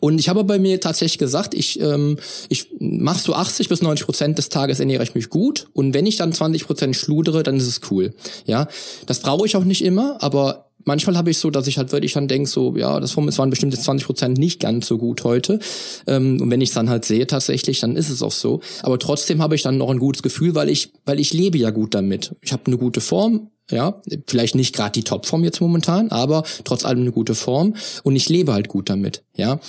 [0.00, 4.06] Und ich habe bei mir tatsächlich gesagt, ich, ähm, ich mache so 80 bis 90
[4.06, 5.68] Prozent des Tages ernähre ich mich gut.
[5.72, 8.14] Und wenn ich dann 20 Prozent schludere, dann ist es cool.
[8.46, 8.68] Ja,
[9.06, 12.12] das brauche ich auch nicht immer, aber manchmal habe ich so, dass ich halt wirklich
[12.12, 15.58] dann denke, so, ja, das waren bestimmt jetzt 20 Prozent nicht ganz so gut heute.
[16.06, 18.60] Ähm, und wenn ich es dann halt sehe tatsächlich, dann ist es auch so.
[18.82, 21.70] Aber trotzdem habe ich dann noch ein gutes Gefühl, weil ich, weil ich lebe ja
[21.70, 22.34] gut damit.
[22.40, 26.84] Ich habe eine gute Form, ja, vielleicht nicht gerade die Topform jetzt momentan, aber trotz
[26.84, 29.60] allem eine gute Form und ich lebe halt gut damit, ja.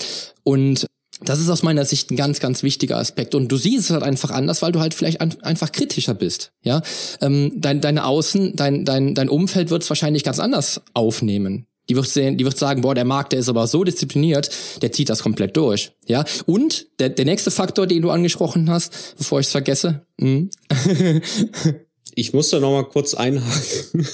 [0.43, 0.87] Und
[1.21, 3.35] das ist aus meiner Sicht ein ganz, ganz wichtiger Aspekt.
[3.35, 6.53] Und du siehst es halt einfach anders, weil du halt vielleicht an, einfach kritischer bist.
[6.63, 6.81] Ja,
[7.21, 11.65] ähm, dein, deine Außen, dein, dein, dein Umfeld wird es wahrscheinlich ganz anders aufnehmen.
[11.89, 14.49] Die wird sehen, die wird sagen, boah, der Markt, der ist aber so diszipliniert,
[14.81, 15.91] der zieht das komplett durch.
[16.07, 20.05] Ja, und der, der nächste Faktor, den du angesprochen hast, bevor ich es vergesse.
[20.19, 20.51] Hm.
[22.15, 24.07] ich muss da noch mal kurz einhaken.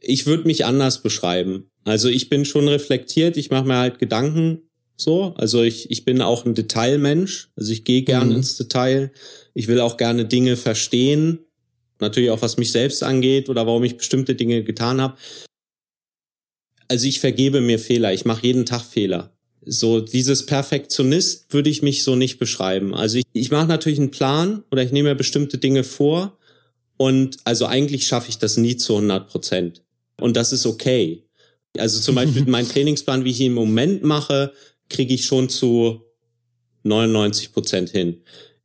[0.00, 1.70] Ich würde mich anders beschreiben.
[1.84, 4.68] Also ich bin schon reflektiert, ich mache mir halt Gedanken
[5.00, 7.50] so, also ich, ich bin auch ein Detailmensch.
[7.54, 8.36] Also ich gehe gerne mhm.
[8.38, 9.12] ins Detail.
[9.54, 11.38] Ich will auch gerne Dinge verstehen.
[12.00, 15.16] Natürlich auch, was mich selbst angeht oder warum ich bestimmte Dinge getan habe.
[16.88, 18.12] Also ich vergebe mir Fehler.
[18.12, 19.32] Ich mache jeden Tag Fehler.
[19.64, 22.92] So dieses Perfektionist würde ich mich so nicht beschreiben.
[22.94, 26.38] Also ich, ich mache natürlich einen Plan oder ich nehme mir bestimmte Dinge vor
[26.98, 29.82] und also eigentlich schaffe ich das nie zu 100 Prozent.
[30.20, 31.24] Und das ist okay.
[31.78, 34.52] Also zum Beispiel mein Trainingsplan, wie ich ihn im Moment mache,
[34.90, 36.02] kriege ich schon zu
[36.82, 38.22] 99 Prozent hin.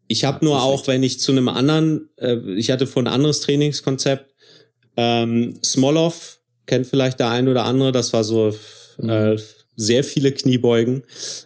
[0.08, 3.41] Ich habe nur auch, wenn ich zu einem anderen, äh, ich hatte vor ein anderes
[3.41, 4.34] Trainingskonzept,
[4.98, 8.56] ähm, Smolov, kennt vielleicht der ein oder andere, das war so
[8.98, 9.38] äh,
[9.76, 11.04] sehr viele Kniebeugen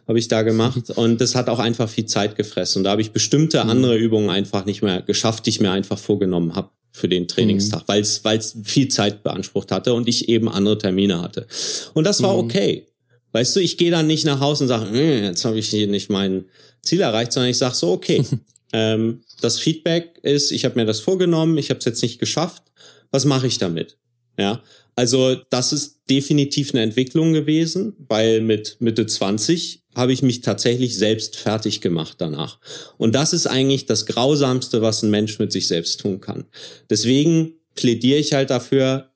[0.07, 3.01] habe ich da gemacht und das hat auch einfach viel Zeit gefressen und da habe
[3.01, 3.69] ich bestimmte mhm.
[3.69, 7.81] andere Übungen einfach nicht mehr geschafft, die ich mir einfach vorgenommen habe für den Trainingstag,
[7.81, 7.87] mhm.
[7.87, 8.01] weil
[8.39, 11.47] es viel Zeit beansprucht hatte und ich eben andere Termine hatte
[11.93, 12.39] und das war mhm.
[12.39, 12.87] okay.
[13.33, 15.87] Weißt du, ich gehe dann nicht nach Hause und sage, hm, jetzt habe ich hier
[15.87, 16.45] nicht mein
[16.81, 18.23] Ziel erreicht, sondern ich sage so, okay,
[18.73, 22.63] ähm, das Feedback ist, ich habe mir das vorgenommen, ich habe es jetzt nicht geschafft,
[23.11, 23.97] was mache ich damit?
[24.37, 24.61] Ja,
[24.95, 30.97] also das ist definitiv eine Entwicklung gewesen, weil mit Mitte 20 habe ich mich tatsächlich
[30.97, 32.59] selbst fertig gemacht danach.
[32.97, 36.45] Und das ist eigentlich das Grausamste, was ein Mensch mit sich selbst tun kann.
[36.89, 39.11] Deswegen plädiere ich halt dafür,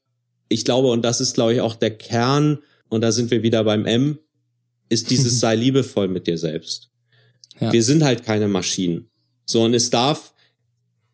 [0.50, 3.64] ich glaube, und das ist, glaube ich, auch der Kern, und da sind wir wieder
[3.64, 4.20] beim M,
[4.90, 6.90] ist dieses sei liebevoll mit dir selbst.
[7.60, 7.72] Ja.
[7.72, 9.10] Wir sind halt keine Maschinen.
[9.46, 10.34] So, und es darf,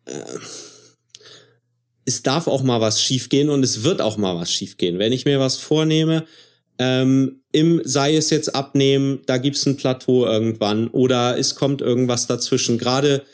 [0.06, 0.12] äh,
[2.08, 4.98] es darf auch mal was schiefgehen und es wird auch mal was schiefgehen.
[4.98, 6.24] Wenn ich mir was vornehme,
[6.78, 12.26] ähm, im, sei es jetzt abnehmen, da gibt's ein Plateau irgendwann oder es kommt irgendwas
[12.26, 12.78] dazwischen.
[12.78, 13.24] Gerade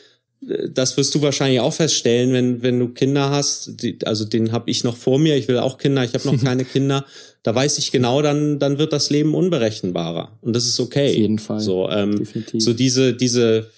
[0.45, 3.81] äh, das wirst du wahrscheinlich auch feststellen, wenn, wenn du Kinder hast.
[3.81, 5.37] Die, also den habe ich noch vor mir.
[5.37, 6.03] Ich will auch Kinder.
[6.03, 7.05] Ich habe noch keine Kinder.
[7.43, 10.37] Da weiß ich genau, dann, dann wird das Leben unberechenbarer.
[10.41, 11.11] Und das ist okay.
[11.11, 11.61] Auf jeden Fall.
[11.61, 13.69] So, ähm, so diese, diese,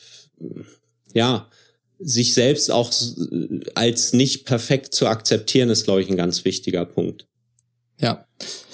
[1.14, 1.48] ja,
[2.00, 2.92] sich selbst auch
[3.76, 7.26] als nicht perfekt zu akzeptieren, ist, glaube ich, ein ganz wichtiger Punkt.
[8.00, 8.26] Ja.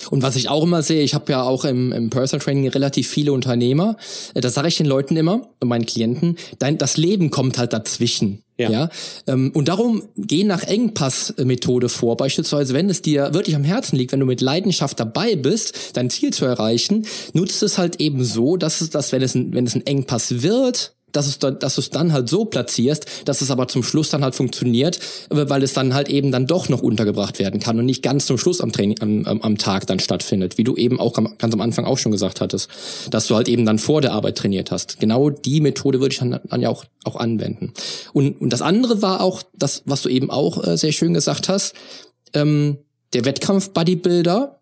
[0.09, 3.07] Und was ich auch immer sehe, ich habe ja auch im, im Personal Training relativ
[3.07, 3.95] viele Unternehmer.
[4.33, 8.43] Äh, da sage ich den Leuten immer, meinen Klienten, dein, das Leben kommt halt dazwischen.
[8.57, 8.69] Ja.
[8.69, 8.89] ja?
[9.27, 12.17] Ähm, und darum geh nach Engpass-Methode vor.
[12.17, 16.09] Beispielsweise, wenn es dir wirklich am Herzen liegt, wenn du mit Leidenschaft dabei bist, dein
[16.09, 19.65] Ziel zu erreichen, nutzt es halt eben so, dass es, dass wenn es ein, wenn
[19.65, 23.41] es ein Engpass wird, dass es dann, dass du es dann halt so platzierst, dass
[23.41, 24.99] es aber zum Schluss dann halt funktioniert,
[25.29, 28.37] weil es dann halt eben dann doch noch untergebracht werden kann und nicht ganz zum
[28.37, 31.85] Schluss am Training, am, am, Tag dann stattfindet, wie du eben auch ganz am Anfang
[31.85, 32.69] auch schon gesagt hattest,
[33.11, 34.99] dass du halt eben dann vor der Arbeit trainiert hast.
[34.99, 37.73] Genau die Methode würde ich dann, dann ja auch, auch anwenden.
[38.11, 41.49] Und, und das andere war auch das, was du eben auch äh, sehr schön gesagt
[41.49, 41.75] hast,
[42.33, 42.77] ähm,
[43.13, 44.59] der Wettkampf-Bodybuilder,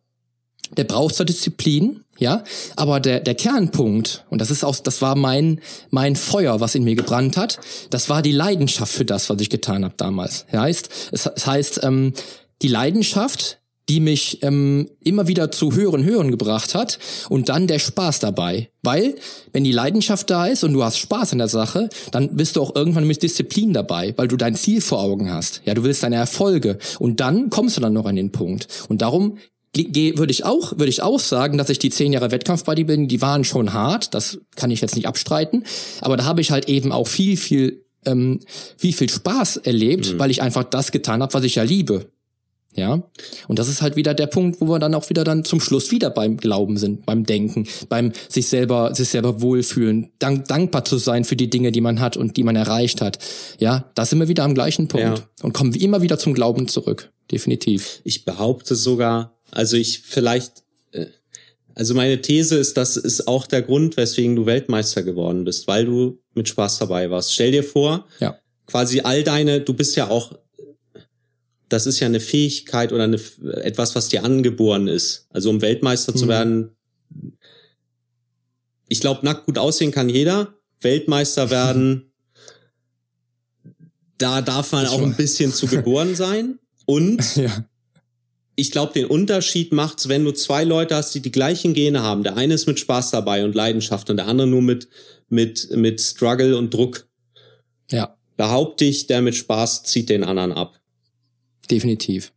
[0.78, 2.44] der braucht zwar Disziplin, ja,
[2.76, 6.84] aber der, der Kernpunkt, und das ist auch, das war mein, mein Feuer, was in
[6.84, 10.46] mir gebrannt hat, das war die Leidenschaft für das, was ich getan habe damals.
[10.52, 12.14] Ja, heißt, es, es heißt, ähm,
[12.62, 13.58] die Leidenschaft,
[13.90, 18.70] die mich ähm, immer wieder zu höheren Hören gebracht hat und dann der Spaß dabei.
[18.84, 19.16] Weil,
[19.52, 22.62] wenn die Leidenschaft da ist und du hast Spaß an der Sache, dann bist du
[22.62, 25.64] auch irgendwann mit Disziplin dabei, weil du dein Ziel vor Augen hast.
[25.66, 28.68] Ja, du willst deine Erfolge und dann kommst du dann noch an den Punkt.
[28.90, 29.40] Und darum
[29.76, 33.44] würde ich auch, würde ich auch sagen, dass ich die zehn Jahre Wettkampf-Bodybuilding, die waren
[33.44, 35.64] schon hart, das kann ich jetzt nicht abstreiten,
[36.02, 38.40] aber da habe ich halt eben auch viel, viel, ähm,
[38.78, 40.20] viel, viel Spaß erlebt, mhm.
[40.20, 42.12] weil ich einfach das getan habe, was ich ja liebe.
[42.74, 43.04] Ja,
[43.50, 45.92] und das ist halt wieder der Punkt, wo wir dann auch wieder dann zum Schluss
[45.92, 50.98] wieder beim Glauben sind, beim Denken, beim sich selber, sich selber wohlfühlen, dank, dankbar zu
[50.98, 53.20] sein für die Dinge, die man hat und die man erreicht hat.
[53.60, 55.26] Ja, da sind wir wieder am gleichen Punkt ja.
[55.44, 57.12] und kommen immer wieder zum Glauben zurück.
[57.30, 58.00] Definitiv.
[58.06, 61.08] Ich behaupte sogar, also ich vielleicht, äh,
[61.76, 65.86] also meine These ist, das ist auch der Grund, weswegen du Weltmeister geworden bist, weil
[65.86, 67.34] du mit Spaß dabei warst.
[67.34, 68.38] Stell dir vor, ja.
[68.66, 70.38] quasi all deine, du bist ja auch,
[71.70, 73.20] das ist ja eine Fähigkeit oder eine,
[73.62, 75.28] etwas, was dir angeboren ist.
[75.30, 76.18] Also um Weltmeister mhm.
[76.18, 76.76] zu werden,
[78.88, 80.56] ich glaube, nackt gut aussehen kann jeder.
[80.82, 82.12] Weltmeister werden,
[84.18, 86.60] da darf man auch ein bisschen zu geboren sein.
[86.86, 87.66] Und ja
[88.62, 92.24] ich glaube, den Unterschied macht's, wenn du zwei Leute hast, die die gleichen Gene haben.
[92.24, 94.88] Der eine ist mit Spaß dabei und Leidenschaft und der andere nur mit,
[95.30, 97.08] mit, mit Struggle und Druck.
[97.90, 98.16] Ja.
[98.38, 100.80] Behaupte ich, der mit Spaß zieht den anderen ab.
[101.70, 102.32] Definitiv.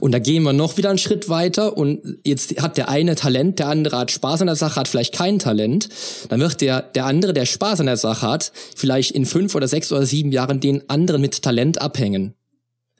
[0.00, 3.58] Und da gehen wir noch wieder einen Schritt weiter und jetzt hat der eine Talent,
[3.58, 5.88] der andere hat Spaß an der Sache, hat vielleicht kein Talent.
[6.28, 9.68] Dann wird der, der andere, der Spaß an der Sache hat, vielleicht in fünf oder
[9.68, 12.34] sechs oder sieben Jahren den anderen mit Talent abhängen.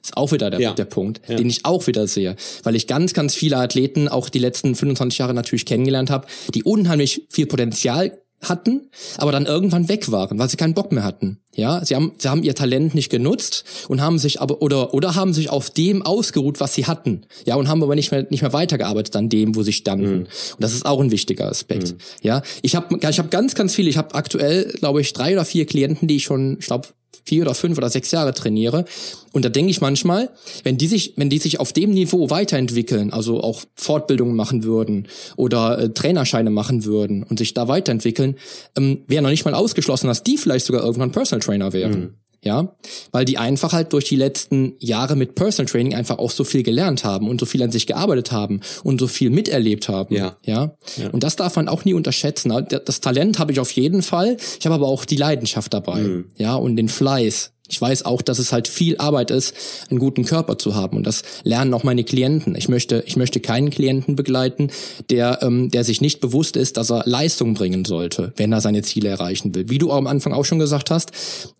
[0.01, 0.73] Ist auch wieder der, ja.
[0.73, 1.35] der Punkt, ja.
[1.35, 2.35] den ich auch wieder sehe.
[2.63, 6.63] Weil ich ganz, ganz viele Athleten auch die letzten 25 Jahre natürlich kennengelernt habe, die
[6.63, 11.39] unheimlich viel Potenzial hatten, aber dann irgendwann weg waren, weil sie keinen Bock mehr hatten.
[11.55, 15.15] Ja, sie haben, sie haben ihr Talent nicht genutzt und haben sich aber oder oder
[15.15, 17.25] haben sich auf dem ausgeruht, was sie hatten.
[17.45, 20.11] Ja, und haben aber nicht mehr nicht mehr weitergearbeitet an dem, wo sie standen.
[20.11, 20.19] Mhm.
[20.19, 21.91] Und das ist auch ein wichtiger Aspekt.
[21.91, 21.97] Mhm.
[22.21, 23.89] Ja, ich habe ich habe ganz ganz viele.
[23.89, 26.87] Ich habe aktuell, glaube ich, drei oder vier Klienten, die ich schon, ich glaube,
[27.25, 28.85] vier oder fünf oder sechs Jahre trainiere.
[29.31, 30.29] Und da denke ich manchmal,
[30.63, 35.07] wenn die sich, wenn die sich auf dem Niveau weiterentwickeln, also auch Fortbildungen machen würden
[35.35, 38.35] oder äh, Trainerscheine machen würden und sich da weiterentwickeln,
[38.77, 41.99] ähm, wäre noch nicht mal ausgeschlossen, dass die vielleicht sogar irgendwann Personal Trainer wären.
[41.99, 42.73] Mhm ja,
[43.11, 46.63] weil die einfach halt durch die letzten Jahre mit Personal Training einfach auch so viel
[46.63, 50.37] gelernt haben und so viel an sich gearbeitet haben und so viel miterlebt haben, ja,
[50.45, 51.09] ja, ja.
[51.09, 52.53] und das darf man auch nie unterschätzen.
[52.85, 56.25] Das Talent habe ich auf jeden Fall, ich habe aber auch die Leidenschaft dabei, mhm.
[56.37, 59.53] ja, und den Fleiß, ich weiß auch, dass es halt viel Arbeit ist,
[59.89, 60.97] einen guten Körper zu haben.
[60.97, 62.55] Und das lernen auch meine Klienten.
[62.55, 64.71] Ich möchte, ich möchte keinen Klienten begleiten,
[65.09, 68.81] der, ähm, der sich nicht bewusst ist, dass er Leistung bringen sollte, wenn er seine
[68.81, 69.69] Ziele erreichen will.
[69.69, 71.11] Wie du am Anfang auch schon gesagt hast,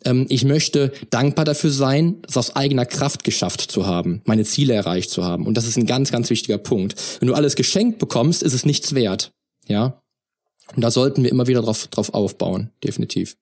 [0.04, 4.74] ähm, ich möchte dankbar dafür sein, es aus eigener Kraft geschafft zu haben, meine Ziele
[4.74, 5.46] erreicht zu haben.
[5.46, 6.96] Und das ist ein ganz, ganz wichtiger Punkt.
[7.20, 9.32] Wenn du alles geschenkt bekommst, ist es nichts wert.
[9.68, 10.02] Ja.
[10.76, 12.72] Und da sollten wir immer wieder drauf, drauf aufbauen.
[12.84, 13.36] Definitiv.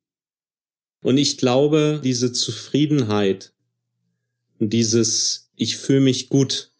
[1.01, 3.53] Und ich glaube, diese Zufriedenheit
[4.59, 6.71] und dieses, ich fühle mich gut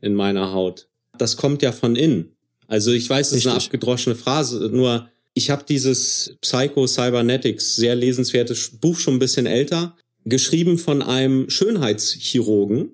[0.00, 0.88] in meiner Haut.
[1.16, 2.36] Das kommt ja von innen.
[2.66, 3.46] Also ich weiß, das Richtig.
[3.46, 9.18] ist eine abgedroschene Phrase, nur ich habe dieses Psycho Cybernetics, sehr lesenswertes Buch, schon ein
[9.18, 12.90] bisschen älter, geschrieben von einem Schönheitschirurgen.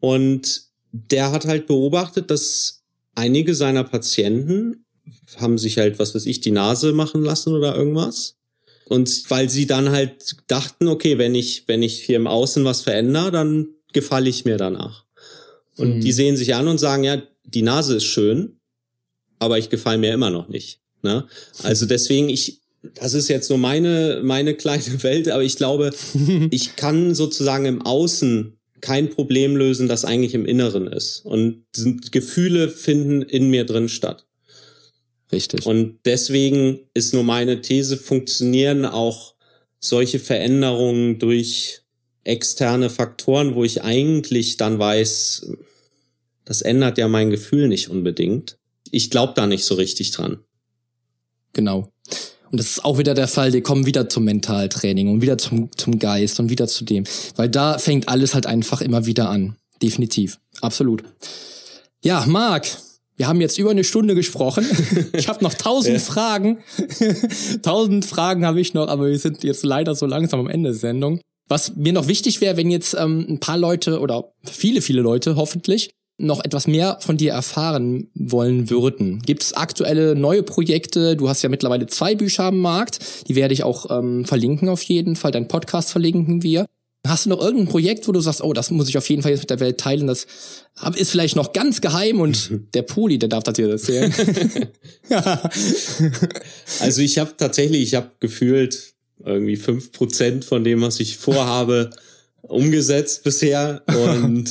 [0.00, 2.82] Und der hat halt beobachtet, dass
[3.14, 4.84] einige seiner Patienten
[5.36, 8.36] haben sich halt, was weiß ich, die Nase machen lassen oder irgendwas.
[8.88, 12.82] Und weil sie dann halt dachten, okay, wenn ich, wenn ich hier im Außen was
[12.82, 15.04] verändere, dann gefalle ich mir danach.
[15.76, 16.00] Und mhm.
[16.00, 18.60] die sehen sich an und sagen, ja, die Nase ist schön,
[19.38, 20.80] aber ich gefalle mir immer noch nicht.
[21.02, 21.26] Ne?
[21.62, 22.60] Also deswegen, ich,
[22.94, 25.90] das ist jetzt so meine, meine kleine Welt, aber ich glaube,
[26.50, 31.24] ich kann sozusagen im Außen kein Problem lösen, das eigentlich im Inneren ist.
[31.24, 31.64] Und
[32.12, 34.25] Gefühle finden in mir drin statt.
[35.32, 35.66] Richtig.
[35.66, 39.34] Und deswegen ist nur meine These, funktionieren auch
[39.80, 41.82] solche Veränderungen durch
[42.24, 45.48] externe Faktoren, wo ich eigentlich dann weiß,
[46.44, 48.58] das ändert ja mein Gefühl nicht unbedingt.
[48.90, 50.38] Ich glaube da nicht so richtig dran.
[51.52, 51.90] Genau.
[52.50, 55.70] Und das ist auch wieder der Fall, die kommen wieder zum Mentaltraining und wieder zum,
[55.76, 57.04] zum Geist und wieder zu dem.
[57.34, 59.56] Weil da fängt alles halt einfach immer wieder an.
[59.82, 60.38] Definitiv.
[60.60, 61.02] Absolut.
[62.02, 62.68] Ja, Marc,
[63.16, 64.66] wir haben jetzt über eine Stunde gesprochen.
[65.12, 66.02] Ich habe noch tausend ja.
[66.02, 66.58] Fragen.
[67.62, 70.78] tausend Fragen habe ich noch, aber wir sind jetzt leider so langsam am Ende der
[70.78, 71.20] Sendung.
[71.48, 75.36] Was mir noch wichtig wäre, wenn jetzt ähm, ein paar Leute oder viele, viele Leute
[75.36, 79.20] hoffentlich noch etwas mehr von dir erfahren wollen würden.
[79.20, 81.16] Gibt es aktuelle neue Projekte?
[81.16, 83.28] Du hast ja mittlerweile zwei Bücher am Markt.
[83.28, 85.30] Die werde ich auch ähm, verlinken auf jeden Fall.
[85.30, 86.66] Dein Podcast verlinken wir.
[87.08, 89.32] Hast du noch irgendein Projekt, wo du sagst, oh, das muss ich auf jeden Fall
[89.32, 90.26] jetzt mit der Welt teilen, das
[90.94, 94.12] ist vielleicht noch ganz geheim und der Poli, der darf das hier erzählen.
[96.80, 101.90] also ich habe tatsächlich, ich habe gefühlt irgendwie fünf Prozent von dem, was ich vorhabe,
[102.42, 104.50] umgesetzt bisher und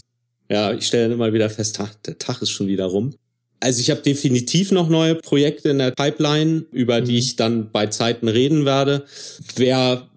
[0.50, 3.16] ja, ich stelle immer wieder fest, der Tag ist schon wieder rum.
[3.60, 7.18] Also ich habe definitiv noch neue Projekte in der Pipeline, über die mhm.
[7.18, 9.06] ich dann bei Zeiten reden werde.
[9.56, 10.08] Wer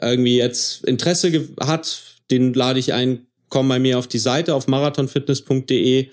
[0.00, 4.66] irgendwie jetzt Interesse hat, den lade ich ein, komm bei mir auf die Seite auf
[4.66, 6.08] marathonfitness.de.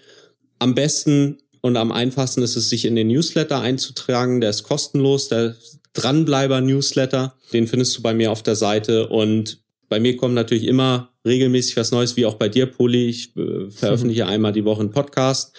[0.60, 4.42] Am besten und am einfachsten ist es, sich in den Newsletter einzutragen.
[4.42, 5.56] Der ist kostenlos, der
[5.94, 7.34] Dranbleiber-Newsletter.
[7.52, 9.08] Den findest du bei mir auf der Seite.
[9.08, 13.10] Und bei mir kommt natürlich immer regelmäßig was Neues, wie auch bei dir, Poli.
[13.10, 14.30] Ich äh, veröffentliche mhm.
[14.30, 15.54] einmal die Woche einen Podcast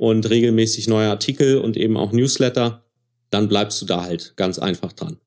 [0.00, 2.82] und regelmäßig neue Artikel und eben auch Newsletter.
[3.28, 5.18] Dann bleibst du da halt ganz einfach dran.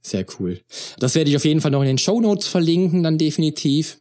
[0.00, 0.60] Sehr cool.
[1.00, 3.98] Das werde ich auf jeden Fall noch in den Show Notes verlinken, dann definitiv.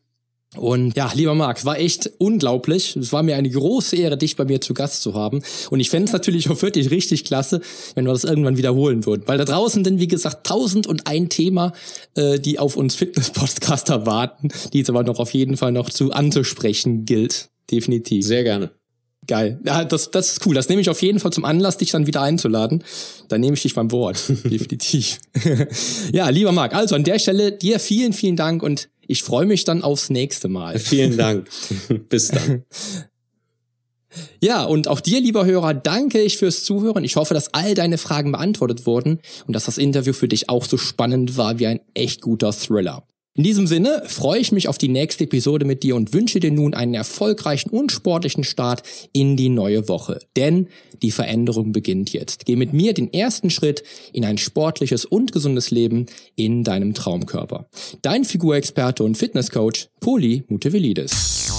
[0.56, 2.96] Und ja, lieber Marc, war echt unglaublich.
[2.98, 5.42] Es war mir eine große Ehre, dich bei mir zu Gast zu haben.
[5.72, 7.60] Und ich fände es natürlich auch wirklich richtig klasse,
[7.96, 9.24] wenn wir das irgendwann wiederholen würden.
[9.26, 11.74] Weil da draußen sind, wie gesagt, tausend und ein Thema,
[12.14, 16.12] äh, die auf uns Fitness-Podcaster warten, die es aber noch auf jeden Fall noch zu
[16.12, 17.50] anzusprechen gilt.
[17.72, 18.24] Definitiv.
[18.26, 18.72] Sehr gerne.
[19.30, 19.60] Geil.
[19.64, 20.56] Ja, das, das ist cool.
[20.56, 22.84] Das nehme ich auf jeden Fall zum Anlass, dich dann wieder einzuladen.
[23.28, 24.20] Dann nehme ich dich beim Wort.
[24.44, 25.20] Definitiv.
[26.12, 29.66] ja, lieber Marc, also an der Stelle dir vielen, vielen Dank und ich freue mich
[29.66, 30.80] dann aufs nächste Mal.
[30.80, 31.48] Vielen Dank.
[32.10, 32.64] Bis dann.
[34.42, 37.04] Ja, und auch dir, lieber Hörer, danke ich fürs Zuhören.
[37.04, 40.66] Ich hoffe, dass all deine Fragen beantwortet wurden und dass das Interview für dich auch
[40.66, 43.04] so spannend war wie ein echt guter Thriller.
[43.40, 46.52] In diesem Sinne freue ich mich auf die nächste Episode mit dir und wünsche dir
[46.52, 50.20] nun einen erfolgreichen und sportlichen Start in die neue Woche.
[50.36, 50.68] Denn
[51.02, 52.46] die Veränderung beginnt jetzt.
[52.46, 57.70] Geh mit mir den ersten Schritt in ein sportliches und gesundes Leben in deinem Traumkörper.
[58.02, 61.59] Dein Figurexperte und Fitnesscoach Poli Mutevelidis.